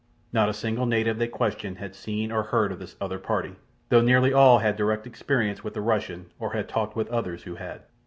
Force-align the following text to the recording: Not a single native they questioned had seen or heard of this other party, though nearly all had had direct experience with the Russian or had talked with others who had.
Not 0.33 0.49
a 0.49 0.53
single 0.53 0.87
native 0.87 1.19
they 1.19 1.27
questioned 1.27 1.77
had 1.77 1.93
seen 1.93 2.31
or 2.31 2.41
heard 2.45 2.71
of 2.71 2.79
this 2.79 2.95
other 2.99 3.19
party, 3.19 3.57
though 3.89 4.01
nearly 4.01 4.33
all 4.33 4.57
had 4.57 4.69
had 4.69 4.75
direct 4.75 5.05
experience 5.05 5.63
with 5.63 5.75
the 5.75 5.81
Russian 5.81 6.31
or 6.39 6.53
had 6.53 6.67
talked 6.67 6.95
with 6.95 7.07
others 7.11 7.43
who 7.43 7.53
had. 7.53 7.83